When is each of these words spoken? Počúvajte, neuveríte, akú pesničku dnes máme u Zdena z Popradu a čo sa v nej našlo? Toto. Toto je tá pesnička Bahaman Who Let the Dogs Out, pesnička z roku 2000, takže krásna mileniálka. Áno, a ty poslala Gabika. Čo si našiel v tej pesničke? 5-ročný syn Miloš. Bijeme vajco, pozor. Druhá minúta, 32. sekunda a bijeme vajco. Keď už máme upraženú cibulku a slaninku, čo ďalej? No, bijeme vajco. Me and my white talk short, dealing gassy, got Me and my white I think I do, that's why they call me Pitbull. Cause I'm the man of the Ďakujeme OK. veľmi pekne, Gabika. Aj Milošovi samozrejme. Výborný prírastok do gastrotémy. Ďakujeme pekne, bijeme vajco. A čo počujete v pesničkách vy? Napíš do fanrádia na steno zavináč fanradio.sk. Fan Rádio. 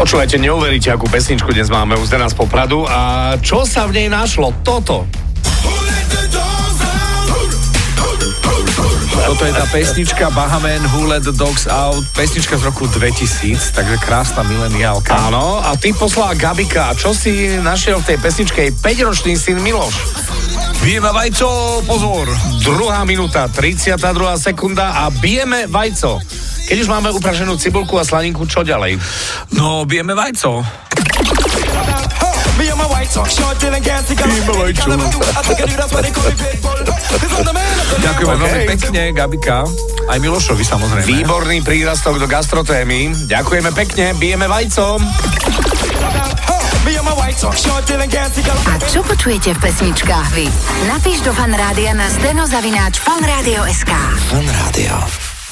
Počúvajte, 0.00 0.40
neuveríte, 0.40 0.88
akú 0.88 1.04
pesničku 1.12 1.52
dnes 1.52 1.68
máme 1.68 1.92
u 1.92 2.00
Zdena 2.08 2.24
z 2.24 2.32
Popradu 2.32 2.88
a 2.88 3.36
čo 3.36 3.68
sa 3.68 3.84
v 3.84 4.00
nej 4.00 4.08
našlo? 4.08 4.48
Toto. 4.64 5.04
Toto 9.12 9.42
je 9.44 9.52
tá 9.52 9.68
pesnička 9.68 10.32
Bahaman 10.32 10.80
Who 10.96 11.04
Let 11.04 11.28
the 11.28 11.36
Dogs 11.36 11.68
Out, 11.68 12.00
pesnička 12.16 12.56
z 12.56 12.72
roku 12.72 12.88
2000, 12.88 13.76
takže 13.76 14.00
krásna 14.00 14.40
mileniálka. 14.40 15.12
Áno, 15.12 15.60
a 15.60 15.76
ty 15.76 15.92
poslala 15.92 16.32
Gabika. 16.32 16.96
Čo 16.96 17.12
si 17.12 17.60
našiel 17.60 18.00
v 18.00 18.16
tej 18.16 18.18
pesničke? 18.24 18.72
5-ročný 18.80 19.36
syn 19.36 19.60
Miloš. 19.60 20.00
Bijeme 20.80 21.12
vajco, 21.12 21.48
pozor. 21.84 22.24
Druhá 22.64 23.04
minúta, 23.04 23.44
32. 23.52 24.00
sekunda 24.40 25.04
a 25.04 25.12
bijeme 25.12 25.68
vajco. 25.68 26.16
Keď 26.64 26.76
už 26.80 26.88
máme 26.88 27.12
upraženú 27.12 27.60
cibulku 27.60 28.00
a 28.00 28.04
slaninku, 28.06 28.48
čo 28.48 28.64
ďalej? 28.64 28.96
No, 29.60 29.84
bijeme 29.84 30.16
vajco. 30.16 30.64
Me 32.60 32.68
and 32.68 32.76
my 32.76 32.88
white 32.92 33.08
talk 33.12 33.28
short, 33.28 33.56
dealing 33.60 33.80
gassy, 33.80 34.12
got 34.16 34.28
Me 34.28 34.36
and 34.36 34.48
my 34.48 34.68
white 34.68 34.76
I 34.76 35.40
think 35.44 35.60
I 35.60 35.66
do, 35.68 35.76
that's 35.80 35.92
why 35.92 36.00
they 36.04 36.12
call 36.12 36.28
me 36.28 36.36
Pitbull. 36.36 36.80
Cause 36.84 37.32
I'm 37.32 37.44
the 37.44 37.54
man 37.56 37.76
of 37.80 37.86
the 37.88 37.96
Ďakujeme 38.00 38.34
OK. 38.36 38.40
veľmi 38.40 38.62
pekne, 38.68 39.02
Gabika. 39.16 39.58
Aj 40.08 40.18
Milošovi 40.20 40.64
samozrejme. 40.64 41.08
Výborný 41.08 41.60
prírastok 41.64 42.20
do 42.20 42.28
gastrotémy. 42.28 43.12
Ďakujeme 43.28 43.70
pekne, 43.72 44.12
bijeme 44.16 44.44
vajco. 44.48 45.00
A 48.72 48.74
čo 48.88 49.04
počujete 49.04 49.52
v 49.52 49.58
pesničkách 49.68 50.28
vy? 50.32 50.48
Napíš 50.88 51.20
do 51.20 51.32
fanrádia 51.36 51.92
na 51.92 52.08
steno 52.08 52.48
zavináč 52.48 53.04
fanradio.sk. 53.04 53.92
Fan 54.32 54.48
Rádio. 54.48 55.29